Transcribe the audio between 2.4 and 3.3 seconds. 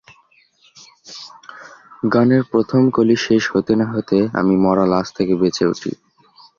প্রথম কলি